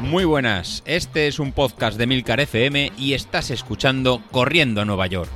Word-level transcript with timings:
Muy 0.00 0.24
buenas, 0.24 0.82
este 0.86 1.26
es 1.26 1.38
un 1.38 1.52
podcast 1.52 1.98
de 1.98 2.06
Milcar 2.06 2.40
FM 2.40 2.92
y 2.96 3.14
estás 3.14 3.50
escuchando 3.50 4.22
Corriendo 4.30 4.80
a 4.80 4.84
Nueva 4.84 5.06
York. 5.08 5.30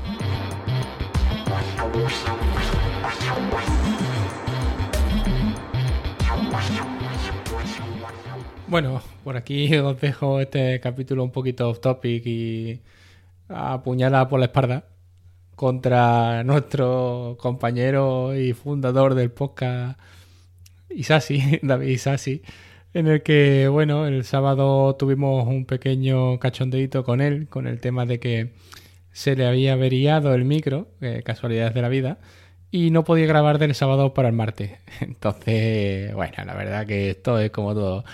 Bueno, 8.68 9.02
por 9.24 9.36
aquí 9.36 9.76
os 9.76 10.00
dejo 10.00 10.40
este 10.40 10.78
capítulo 10.78 11.24
un 11.24 11.32
poquito 11.32 11.68
off 11.68 11.80
topic 11.80 12.24
y 12.24 12.80
apuñala 13.48 14.28
por 14.28 14.38
la 14.38 14.46
espalda 14.46 14.84
contra 15.56 16.44
nuestro 16.44 17.36
compañero 17.40 18.36
y 18.36 18.52
fundador 18.52 19.14
del 19.14 19.32
podcast 19.32 19.98
Isasi, 20.94 21.58
David 21.62 21.88
Isasi, 21.88 22.42
en 22.94 23.06
el 23.06 23.22
que, 23.22 23.68
bueno, 23.68 24.06
el 24.06 24.24
sábado 24.24 24.94
tuvimos 24.96 25.46
un 25.46 25.64
pequeño 25.66 26.38
cachondeito 26.38 27.04
con 27.04 27.20
él, 27.20 27.48
con 27.48 27.66
el 27.66 27.80
tema 27.80 28.06
de 28.06 28.20
que 28.20 28.52
se 29.12 29.36
le 29.36 29.46
había 29.46 29.74
averiado 29.74 30.34
el 30.34 30.44
micro, 30.44 30.88
eh, 31.00 31.22
casualidades 31.24 31.74
de 31.74 31.82
la 31.82 31.88
vida, 31.88 32.18
y 32.70 32.90
no 32.90 33.04
podía 33.04 33.26
grabar 33.26 33.58
del 33.58 33.74
sábado 33.74 34.14
para 34.14 34.28
el 34.28 34.34
martes. 34.34 34.72
Entonces, 35.00 36.14
bueno, 36.14 36.34
la 36.44 36.54
verdad 36.54 36.86
que 36.86 37.10
esto 37.10 37.38
es 37.38 37.50
como 37.50 37.74
todo. 37.74 38.04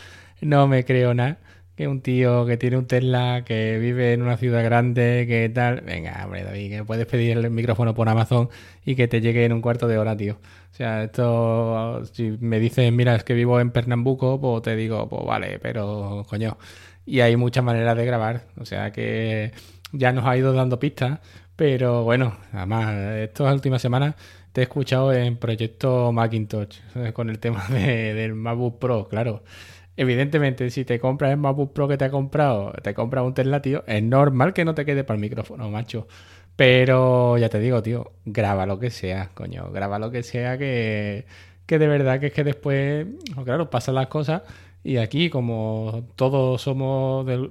No 0.41 0.69
me 0.69 0.85
creo 0.85 1.15
nada 1.15 1.39
que 1.77 1.89
un 1.89 2.01
tío 2.01 2.47
que 2.47 2.57
tiene 2.57 2.79
un 2.79 2.87
Tesla, 2.87 3.45
que 3.45 3.79
vive 3.79 4.15
en 4.15 4.23
una 4.23 4.39
ciudad 4.39 4.65
grande, 4.65 5.27
que 5.29 5.49
tal. 5.51 5.83
Venga, 5.83 6.23
hombre, 6.25 6.43
David, 6.43 6.71
que 6.71 6.85
puedes 6.85 7.07
pedir 7.07 7.37
el 7.37 7.51
micrófono 7.51 7.95
por 7.95 8.09
Amazon 8.09 8.49
y 8.85 8.97
que 8.97 9.09
te 9.09 9.21
llegue 9.21 9.45
en 9.45 9.53
un 9.53 9.61
cuarto 9.61 9.87
de 9.87 9.99
hora, 9.99 10.17
tío. 10.17 10.39
O 10.73 10.75
sea, 10.75 11.05
esto, 11.05 12.03
si 12.13 12.37
me 12.41 12.59
dices, 12.61 12.91
mira, 12.93 13.15
es 13.15 13.25
que 13.25 13.35
vivo 13.35 13.61
en 13.61 13.71
Pernambuco, 13.71 14.41
pues 14.41 14.63
te 14.63 14.75
digo, 14.75 15.09
pues 15.09 15.25
vale, 15.27 15.59
pero 15.61 16.25
coño. 16.29 16.57
Y 17.05 17.21
hay 17.21 17.37
muchas 17.37 17.63
maneras 17.63 17.97
de 17.97 18.07
grabar. 18.07 18.43
O 18.59 18.65
sea 18.65 18.91
que 18.91 19.53
ya 19.93 20.13
nos 20.13 20.25
ha 20.25 20.37
ido 20.37 20.53
dando 20.55 20.79
pistas. 20.79 21.21
Pero 21.57 22.05
bueno, 22.05 22.37
además, 22.53 22.95
estas 23.19 23.53
últimas 23.53 23.81
semanas 23.83 24.15
te 24.53 24.63
he 24.63 24.65
escuchado 24.65 25.13
en 25.13 25.37
proyecto 25.37 26.13
Macintosh, 26.13 26.79
con 27.13 27.31
el 27.31 27.39
tema 27.39 27.67
del 27.69 28.35
MacBook 28.35 28.79
Pro, 28.79 29.09
claro. 29.09 29.43
Evidentemente, 29.97 30.71
si 30.71 30.85
te 30.85 30.99
compras 31.01 31.31
el 31.33 31.39
MacBook 31.39 31.73
Pro 31.73 31.89
que 31.89 31.97
te 31.97 32.05
ha 32.05 32.11
comprado, 32.11 32.73
te 32.83 32.95
compras 32.95 33.25
un 33.25 33.35
Tesla, 33.35 33.63
tío, 33.63 33.83
es 33.87 34.03
normal 34.03 34.53
que 34.53 34.65
no 34.65 34.75
te 34.75 34.85
quede 34.85 35.05
para 35.05 35.17
el 35.17 35.23
micrófono, 35.23 35.71
macho. 35.71 36.07
Pero 36.57 37.39
ya 37.39 37.49
te 37.49 37.59
digo, 37.61 37.83
tío, 37.83 38.13
graba 38.25 38.67
lo 38.67 38.79
que 38.79 38.91
sea, 38.91 39.31
coño, 39.35 39.71
graba 39.73 39.99
lo 39.99 40.11
que 40.11 40.23
sea 40.23 40.59
que, 40.59 41.27
que 41.67 41.79
de 41.79 41.89
verdad 41.89 42.21
que 42.21 42.27
es 42.29 42.33
que 42.33 42.45
después, 42.45 43.07
claro, 43.45 43.71
pasan 43.71 43.95
las 43.97 44.09
cosas 44.09 44.43
y 44.83 44.99
aquí 44.99 45.31
como 45.31 46.05
todos 46.17 46.63
somos 46.63 47.27
del, 47.27 47.51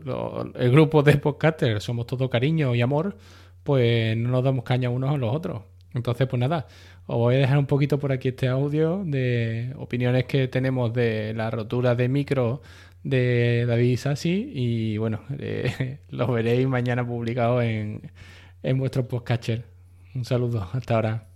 el 0.55 0.71
grupo 0.71 1.03
de 1.03 1.17
podcasters, 1.17 1.83
somos 1.83 2.07
todo 2.07 2.29
cariño 2.29 2.73
y 2.75 2.81
amor, 2.81 3.17
pues 3.63 4.15
no 4.17 4.29
nos 4.29 4.43
damos 4.43 4.63
caña 4.63 4.89
unos 4.89 5.11
a 5.13 5.17
los 5.17 5.35
otros. 5.35 5.63
Entonces, 5.95 6.27
pues 6.27 6.39
nada, 6.39 6.67
os 7.07 7.17
voy 7.17 7.35
a 7.35 7.37
dejar 7.39 7.57
un 7.57 7.67
poquito 7.67 7.97
por 7.99 8.11
aquí 8.11 8.27
este 8.27 8.49
audio 8.49 9.03
de 9.05 9.73
opiniones 9.77 10.25
que 10.25 10.49
tenemos 10.49 10.93
de 10.93 11.33
la 11.33 11.49
rotura 11.49 11.95
de 11.95 12.09
micro 12.09 12.61
de 13.03 13.65
David 13.65 13.97
Sassi 13.97 14.51
y 14.53 14.97
bueno, 14.97 15.21
eh, 15.39 15.99
lo 16.09 16.27
veréis 16.27 16.67
mañana 16.67 17.07
publicado 17.07 17.61
en, 17.61 18.11
en 18.61 18.77
vuestro 18.77 19.07
podcatcher. 19.07 19.63
Un 20.13 20.25
saludo, 20.25 20.67
hasta 20.73 20.95
ahora. 20.95 21.27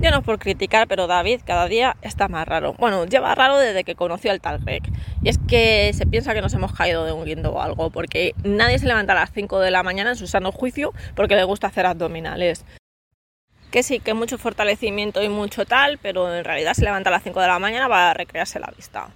Ya 0.00 0.10
no 0.10 0.18
es 0.18 0.24
por 0.24 0.38
criticar, 0.38 0.86
pero 0.86 1.06
David 1.06 1.40
cada 1.44 1.66
día 1.66 1.96
está 2.02 2.28
más 2.28 2.46
raro. 2.46 2.74
Bueno, 2.78 3.06
lleva 3.06 3.34
raro 3.34 3.58
desde 3.58 3.82
que 3.84 3.96
conoció 3.96 4.30
al 4.30 4.40
tal 4.40 4.58
Greg. 4.58 4.82
Y 5.22 5.28
es 5.28 5.38
que 5.38 5.90
se 5.94 6.06
piensa 6.06 6.34
que 6.34 6.42
nos 6.42 6.54
hemos 6.54 6.72
caído 6.72 7.04
de 7.04 7.12
un 7.12 7.24
guindo 7.24 7.52
o 7.52 7.60
algo, 7.60 7.90
porque 7.90 8.34
nadie 8.44 8.78
se 8.78 8.86
levanta 8.86 9.12
a 9.12 9.16
las 9.16 9.32
5 9.32 9.60
de 9.60 9.70
la 9.70 9.82
mañana 9.82 10.10
en 10.10 10.16
su 10.16 10.26
sano 10.26 10.52
juicio 10.52 10.92
porque 11.16 11.36
le 11.36 11.44
gusta 11.44 11.68
hacer 11.68 11.86
abdominales 11.86 12.64
que 13.72 13.82
sí, 13.82 13.98
que 13.98 14.14
mucho 14.14 14.38
fortalecimiento 14.38 15.22
y 15.22 15.28
mucho 15.28 15.64
tal, 15.64 15.98
pero 15.98 16.32
en 16.32 16.44
realidad 16.44 16.74
se 16.74 16.84
levanta 16.84 17.08
a 17.08 17.12
las 17.12 17.24
5 17.24 17.40
de 17.40 17.46
la 17.48 17.58
mañana 17.58 17.88
para 17.88 18.14
recrearse 18.14 18.60
la 18.60 18.72
vista. 18.76 19.08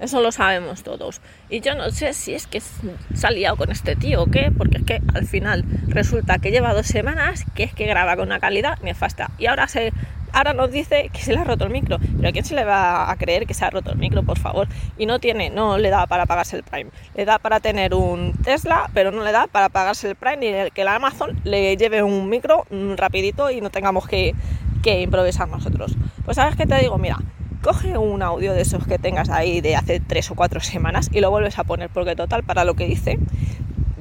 Eso 0.00 0.20
lo 0.20 0.32
sabemos 0.32 0.82
todos. 0.82 1.20
Y 1.50 1.60
yo 1.60 1.74
no 1.74 1.90
sé 1.90 2.14
si 2.14 2.34
es 2.34 2.46
que 2.46 2.60
se 2.60 3.26
ha 3.26 3.30
liado 3.30 3.56
con 3.56 3.70
este 3.70 3.96
tío 3.96 4.22
o 4.22 4.26
qué, 4.26 4.50
porque 4.56 4.78
es 4.78 4.84
que 4.84 5.00
al 5.14 5.26
final 5.26 5.64
resulta 5.88 6.38
que 6.38 6.50
lleva 6.50 6.74
dos 6.74 6.86
semanas 6.86 7.44
que 7.54 7.64
es 7.64 7.74
que 7.74 7.86
graba 7.86 8.16
con 8.16 8.26
una 8.26 8.40
calidad 8.40 8.78
nefasta. 8.80 9.30
Y 9.38 9.46
ahora 9.46 9.68
se 9.68 9.92
ahora 10.34 10.52
nos 10.52 10.70
dice 10.70 11.08
que 11.12 11.20
se 11.20 11.32
le 11.32 11.38
ha 11.38 11.44
roto 11.44 11.64
el 11.64 11.70
micro. 11.70 11.98
Pero 12.16 12.28
¿a 12.28 12.32
quién 12.32 12.44
se 12.44 12.54
le 12.54 12.64
va 12.64 13.10
a 13.10 13.16
creer 13.16 13.46
que 13.46 13.54
se 13.54 13.64
ha 13.64 13.70
roto 13.70 13.92
el 13.92 13.98
micro, 13.98 14.22
por 14.22 14.38
favor? 14.38 14.68
Y 14.98 15.06
no 15.06 15.18
tiene, 15.18 15.50
no 15.50 15.78
le 15.78 15.90
da 15.90 16.06
para 16.06 16.26
pagarse 16.26 16.56
el 16.56 16.62
Prime. 16.62 16.90
Le 17.14 17.24
da 17.24 17.38
para 17.38 17.60
tener 17.60 17.94
un 17.94 18.34
Tesla, 18.42 18.90
pero 18.92 19.10
no 19.10 19.22
le 19.22 19.32
da 19.32 19.46
para 19.46 19.68
pagarse 19.68 20.10
el 20.10 20.16
Prime 20.16 20.36
ni 20.36 20.70
que 20.72 20.84
la 20.84 20.96
Amazon 20.96 21.40
le 21.44 21.76
lleve 21.76 22.02
un 22.02 22.28
micro 22.28 22.66
rapidito 22.96 23.50
y 23.50 23.60
no 23.60 23.70
tengamos 23.70 24.06
que, 24.06 24.34
que 24.82 25.00
improvisar 25.00 25.48
nosotros. 25.48 25.96
Pues 26.24 26.36
sabes 26.36 26.56
qué 26.56 26.66
te 26.66 26.76
digo, 26.78 26.98
mira, 26.98 27.18
coge 27.62 27.96
un 27.96 28.22
audio 28.22 28.52
de 28.52 28.62
esos 28.62 28.86
que 28.86 28.98
tengas 28.98 29.30
ahí 29.30 29.60
de 29.60 29.76
hace 29.76 30.00
tres 30.00 30.30
o 30.30 30.34
cuatro 30.34 30.60
semanas 30.60 31.08
y 31.12 31.20
lo 31.20 31.30
vuelves 31.30 31.58
a 31.58 31.64
poner, 31.64 31.88
porque 31.88 32.16
total, 32.16 32.42
para 32.42 32.64
lo 32.64 32.74
que 32.74 32.86
dice, 32.86 33.18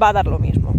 va 0.01 0.09
a 0.09 0.13
dar 0.13 0.25
lo 0.25 0.39
mismo. 0.39 0.73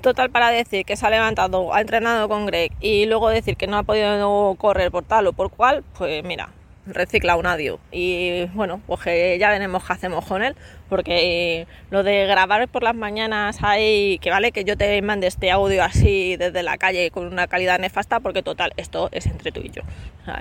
Total, 0.00 0.30
para 0.30 0.50
decir 0.50 0.86
que 0.86 0.96
se 0.96 1.06
ha 1.06 1.10
levantado, 1.10 1.74
ha 1.74 1.80
entrenado 1.82 2.26
con 2.26 2.46
Greg 2.46 2.72
y 2.80 3.04
luego 3.04 3.28
decir 3.28 3.56
que 3.56 3.66
no 3.66 3.76
ha 3.76 3.82
podido 3.82 4.54
correr 4.54 4.90
por 4.90 5.04
tal 5.04 5.26
o 5.26 5.32
por 5.34 5.50
cual, 5.50 5.84
pues 5.98 6.24
mira, 6.24 6.48
recicla 6.94 7.36
un 7.36 7.46
audio. 7.46 7.78
Y 7.92 8.44
bueno, 8.54 8.80
pues 8.86 9.00
ya 9.38 9.50
veremos 9.50 9.84
qué 9.84 9.92
hacemos 9.92 10.24
con 10.24 10.42
él, 10.42 10.56
porque 10.88 11.66
lo 11.90 12.02
de 12.02 12.26
grabar 12.26 12.68
por 12.68 12.82
las 12.82 12.94
mañanas 12.94 13.58
hay 13.62 14.18
que 14.18 14.30
vale 14.30 14.52
que 14.52 14.64
yo 14.64 14.76
te 14.76 15.00
mande 15.02 15.26
este 15.26 15.50
audio 15.50 15.82
así 15.82 16.36
desde 16.36 16.62
la 16.62 16.78
calle 16.78 17.10
con 17.10 17.26
una 17.26 17.46
calidad 17.46 17.78
nefasta, 17.78 18.20
porque 18.20 18.42
total, 18.42 18.72
esto 18.76 19.08
es 19.12 19.26
entre 19.26 19.52
tú 19.52 19.60
y 19.60 19.70
yo. 19.70 19.82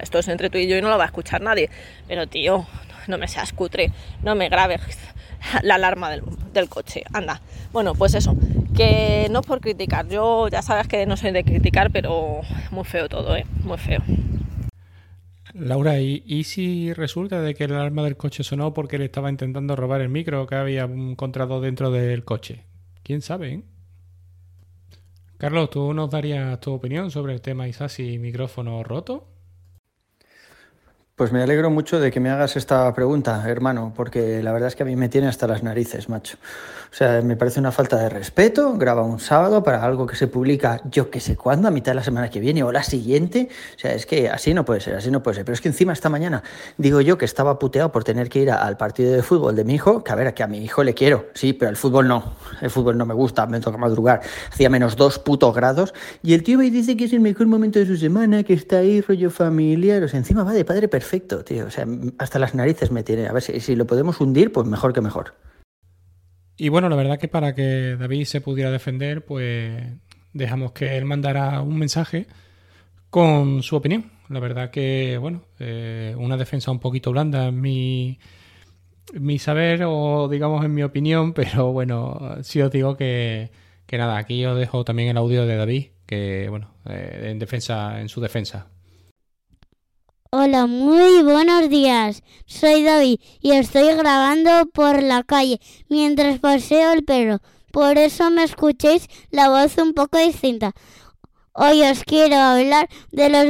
esto 0.02 0.20
es 0.20 0.28
entre 0.28 0.50
tú 0.50 0.58
y 0.58 0.68
yo 0.68 0.78
y 0.78 0.82
no 0.82 0.90
lo 0.90 0.98
va 0.98 1.04
a 1.04 1.08
escuchar 1.08 1.42
nadie. 1.42 1.70
Pero 2.08 2.28
tío, 2.28 2.66
no 3.08 3.18
me 3.18 3.28
seas 3.28 3.54
cutre, 3.54 3.92
no 4.24 4.36
me 4.36 4.50
grabes 4.50 4.81
la 5.64 5.76
alarma 5.76 6.10
del, 6.10 6.24
del 6.54 6.70
coche. 6.70 7.04
Anda. 7.14 7.42
Bueno, 7.72 7.94
pues 7.96 8.14
eso 8.16 8.36
que 8.76 9.28
no 9.30 9.42
por 9.42 9.60
criticar, 9.60 10.08
yo 10.08 10.48
ya 10.48 10.62
sabes 10.62 10.88
que 10.88 11.06
no 11.06 11.18
soy 11.18 11.31
de 11.31 11.44
criticar, 11.44 11.92
pero 11.92 12.42
muy 12.72 12.86
feo 12.86 13.10
todo, 13.10 13.36
¿eh? 13.36 13.46
Muy 13.64 13.78
feo. 13.78 14.02
Laura, 15.59 16.00
¿y, 16.00 16.44
si 16.46 16.94
resulta 16.94 17.42
de 17.42 17.53
que 17.53 17.66
el 17.66 17.74
alarma 17.74 18.03
del 18.03 18.16
coche 18.16 18.44
sonó 18.44 18.74
porque 18.74 18.97
le 18.97 19.06
estaba 19.06 19.30
intentando 19.30 19.75
robar 19.75 20.00
el 20.02 20.09
micro 20.09 20.47
que 20.47 20.56
había 20.56 20.84
encontrado 20.84 21.59
dentro 21.59 21.92
del 21.92 22.24
coche? 22.24 22.66
¿Quién 23.03 23.22
sabe? 23.22 23.53
Eh? 23.53 23.64
Carlos, 25.38 25.69
¿tú 25.69 25.94
nos 25.94 26.09
darías 26.09 26.59
tu 26.59 26.72
opinión 26.72 27.12
sobre 27.12 27.34
el 27.34 27.42
tema 27.42 27.68
Isasi 27.68 28.18
micrófono 28.19 28.84
roto? 28.84 29.28
Pues 31.19 31.34
me 31.34 31.44
alegro 31.44 31.69
mucho 31.69 32.00
de 32.00 32.12
que 32.12 32.22
me 32.22 32.30
hagas 32.30 32.56
esta 32.56 32.94
pregunta, 32.94 33.44
hermano, 33.46 33.91
porque 33.94 34.41
la 34.41 34.53
verdad 34.53 34.69
es 34.69 34.78
que 34.78 34.84
a 34.84 34.85
mí 34.85 34.96
me 34.96 35.09
tiene 35.09 35.28
hasta 35.28 35.47
las 35.47 35.63
narices, 35.63 36.07
macho. 36.07 36.38
O 36.91 36.96
sea, 36.96 37.22
me 37.22 37.35
parece 37.35 37.59
una 37.59 37.72
falta 37.72 37.97
de 37.97 38.09
respeto. 38.09 38.74
Graba 38.75 39.03
un 39.03 39.19
sábado 39.19 39.62
para 39.62 39.84
algo 39.84 40.07
que 40.07 40.16
se 40.16 40.28
publica 40.28 40.81
yo 40.90 41.12
que 41.12 41.19
sé 41.19 41.35
cuándo, 41.35 41.68
a 41.68 41.72
mitad 41.72 41.91
de 41.91 41.97
la 41.97 42.03
semana 42.03 42.30
que 42.30 42.40
viene 42.40 42.63
o 42.63 42.72
la 42.72 42.81
siguiente. 42.81 43.50
O 43.75 43.80
sea, 43.80 43.94
es 43.94 44.07
que 44.07 44.30
así 44.30 44.53
no 44.56 44.66
puede 44.66 44.81
ser, 44.81 44.96
así 44.96 45.12
no 45.12 45.22
puede 45.22 45.35
ser. 45.35 45.46
Pero 45.46 45.53
es 45.53 45.62
que 45.62 45.68
encima 45.68 45.94
esta 45.94 46.09
mañana 46.09 46.41
digo 46.78 47.00
yo 47.02 47.18
que 47.18 47.25
estaba 47.25 47.59
puteado 47.59 47.91
por 47.91 48.03
tener 48.03 48.28
que 48.30 48.40
ir 48.40 48.51
al 48.51 48.78
partido 48.78 49.13
de 49.13 49.22
fútbol 49.22 49.56
de 49.56 49.63
mi 49.63 49.75
hijo, 49.75 50.03
que 50.03 50.12
a 50.12 50.16
ver, 50.16 50.34
que 50.34 50.41
a 50.41 50.47
mi 50.47 50.63
hijo 50.63 50.84
le 50.84 50.96
quiero, 50.96 51.28
sí, 51.36 51.53
pero 51.53 51.69
el 51.69 51.78
fútbol 51.78 52.07
no. 52.07 52.34
El 52.59 52.72
fútbol 52.72 52.97
no 52.97 53.06
me 53.06 53.13
gusta, 53.13 53.46
me 53.46 53.59
toca 53.59 53.78
madrugar. 53.78 54.22
Hacía 54.51 54.69
menos 54.69 54.96
dos 54.96 55.19
putos 55.19 55.53
grados. 55.53 55.94
Y 56.24 56.34
el 56.34 56.41
tío 56.44 56.57
me 56.57 56.72
dice 56.72 56.97
que 56.97 57.06
es 57.06 57.13
el 57.13 57.19
mejor 57.19 57.46
momento 57.46 57.78
de 57.78 57.86
su 57.86 57.97
semana, 57.97 58.44
que 58.44 58.53
está 58.53 58.78
ahí 58.78 59.01
rollo 59.01 59.30
familiar. 59.30 60.01
O 60.01 60.07
sea, 60.07 60.18
encima 60.18 60.44
va 60.44 60.53
de 60.53 60.66
padre 60.66 60.88
perfecto, 60.88 61.09
tío. 61.46 61.66
O 61.66 61.72
sea, 61.72 61.86
hasta 62.18 62.40
las 62.40 62.56
narices 62.56 62.92
me 62.92 63.04
tiene. 63.04 63.28
A 63.28 63.34
ver 63.34 63.42
si, 63.42 63.60
si 63.60 63.75
lo 63.75 63.86
podemos 63.86 64.19
hundir, 64.22 64.51
pues 64.51 64.68
mejor 64.68 64.94
que 64.94 65.01
mejor. 65.01 65.36
Y 66.57 66.69
bueno, 66.69 66.89
la 66.89 66.95
verdad 66.95 67.18
que 67.18 67.28
para 67.28 67.56
que 67.56 67.95
David 67.98 68.25
se 68.25 68.42
pudiera 68.42 68.69
defender, 68.69 69.25
pues 69.25 69.81
dejamos 70.34 70.74
que 70.74 70.98
él 70.98 71.06
mandara 71.06 71.62
un 71.62 71.78
mensaje 71.78 72.28
con 73.10 73.63
su 73.63 73.75
opinión. 73.75 74.12
La 74.30 74.39
verdad 74.39 74.69
que, 74.69 75.18
bueno, 75.18 75.44
eh, 75.60 76.13
una 76.18 76.38
defensa 76.38 76.72
un 76.72 76.80
poquito 76.80 77.12
blanda 77.12 77.48
en 77.48 77.62
mi, 77.62 78.19
mi 79.13 79.39
saber 79.39 79.84
o 79.86 80.28
digamos 80.28 80.63
en 80.66 80.74
mi 80.74 80.84
opinión, 80.84 81.34
pero 81.34 81.72
bueno, 81.72 82.38
sí 82.42 82.62
os 82.62 82.72
digo 82.72 82.95
que, 82.95 83.51
que 83.86 83.98
nada, 83.98 84.18
aquí 84.18 84.45
os 84.45 84.57
dejo 84.57 84.84
también 84.84 85.10
el 85.10 85.18
audio 85.18 85.45
de 85.45 85.56
David, 85.56 85.88
que 86.06 86.48
bueno, 86.50 86.74
eh, 86.86 87.30
en 87.31 87.39
defensa, 87.39 88.01
en 88.01 88.10
su 88.10 88.22
defensa. 88.22 88.68
Hola, 90.31 90.68
muy 90.68 91.24
buenos 91.24 91.70
días. 91.70 92.22
Soy 92.46 92.84
David 92.84 93.20
y 93.42 93.54
estoy 93.54 93.96
grabando 93.96 94.68
por 94.72 95.02
la 95.02 95.24
calle 95.24 95.60
mientras 95.88 96.38
paseo 96.38 96.92
el 96.92 97.04
perro. 97.04 97.40
Por 97.72 97.98
eso 97.98 98.30
me 98.30 98.44
escuchéis 98.44 99.08
la 99.31 99.50
voz 99.50 99.80
un 99.80 99.96
poco 99.96 100.20
distinta. 100.20 100.74
Hoy 101.54 101.81
os 101.81 102.04
quiero 102.04 102.36
hablar 102.36 102.88
de 103.12 103.30
los 103.30 103.48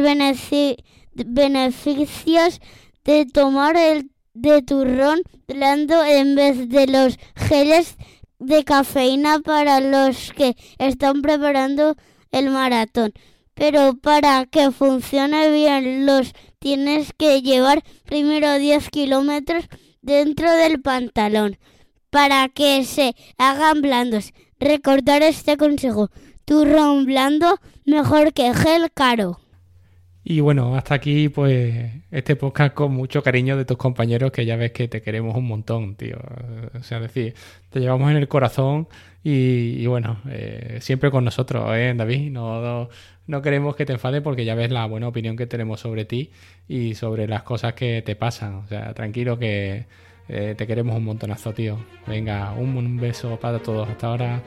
beneficios 1.12 2.62
de 3.04 3.26
tomar 3.26 3.76
el 3.76 4.10
de 4.34 4.62
turrón 4.62 5.24
blando 5.50 6.06
en 6.06 6.36
vez 6.36 6.70
de 6.70 6.88
los 6.88 7.20
geles 7.36 7.98
de 8.40 8.64
cafeína 8.64 9.42
para 9.42 9.82
los 9.82 10.32
que 10.32 10.56
están 10.78 11.22
preparando 11.24 11.98
el 12.32 12.50
maratón. 12.52 13.12
Pero 13.54 13.96
para 13.96 14.46
que 14.46 14.72
funcione 14.72 15.52
bien 15.52 16.06
los 16.06 16.34
tienes 16.60 17.14
que 17.18 17.42
llevar 17.42 17.84
primero 18.06 18.58
10 18.58 18.90
kilómetros 18.90 19.66
dentro 20.02 20.52
del 20.52 20.82
pantalón 20.82 21.58
para 22.10 22.50
que 22.50 22.84
se 22.84 23.16
hagan 23.38 23.82
blandos. 23.82 24.34
Recordar 24.60 25.24
este 25.24 25.58
consejo. 25.58 26.10
Turrón 26.46 27.06
blando 27.06 27.60
mejor 27.86 28.34
que 28.34 28.54
gel 28.54 28.92
caro. 28.94 29.40
Y 30.32 30.42
bueno, 30.42 30.76
hasta 30.76 30.94
aquí 30.94 31.28
pues 31.28 31.92
este 32.12 32.36
podcast 32.36 32.76
con 32.76 32.94
mucho 32.94 33.24
cariño 33.24 33.58
de 33.58 33.66
tus 33.66 33.78
compañeros 33.78 34.32
que 34.32 34.46
ya 34.46 34.58
ves 34.58 34.72
que 34.72 34.88
te 34.88 35.02
queremos 35.02 35.36
un 35.36 35.48
montón, 35.48 35.96
tío. 35.96 36.20
O 36.80 36.84
sea, 36.84 37.00
decir, 37.00 37.34
te 37.72 37.80
llevamos 37.80 38.12
en 38.12 38.18
el 38.18 38.28
corazón 38.28 38.88
y, 39.24 39.84
bueno, 39.88 40.22
eh, 40.30 40.78
siempre 40.82 41.10
con 41.10 41.26
nosotros, 41.26 41.76
¿eh, 41.76 41.96
David? 41.98 42.30
No, 42.30 42.90
no, 43.26 43.42
queremos 43.42 43.76
que 43.76 43.88
te 43.88 43.94
enfades 43.94 44.22
porque 44.22 44.46
ya 44.46 44.54
ves 44.54 44.70
la 44.70 44.86
buena 44.86 45.08
opinión 45.08 45.36
que 45.36 45.48
tenemos 45.48 45.80
sobre 45.80 46.06
ti 46.06 46.30
y 46.68 46.94
sobre 46.94 47.28
las 47.28 47.42
cosas 47.42 47.74
que 47.74 48.04
te 48.04 48.16
pasan. 48.16 48.54
O 48.54 48.68
sea, 48.68 48.94
tranquilo 48.94 49.40
que 49.40 49.88
eh, 50.28 50.54
te 50.56 50.68
queremos 50.68 50.96
un 50.96 51.06
montonazo, 51.06 51.54
tío. 51.54 51.80
Venga, 52.06 52.54
un 52.54 52.98
beso 52.98 53.40
para 53.40 53.58
todos. 53.58 53.90
Hasta 53.90 54.06
ahora. 54.06 54.44